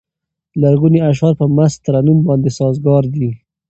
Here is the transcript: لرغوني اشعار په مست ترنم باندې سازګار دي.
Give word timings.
لرغوني 0.61 0.99
اشعار 1.09 1.33
په 1.39 1.45
مست 1.55 1.77
ترنم 1.85 2.17
باندې 2.27 2.49
سازګار 2.59 3.03
دي. 3.15 3.29